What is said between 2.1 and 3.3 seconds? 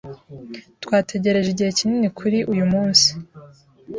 kuri uyumunsi.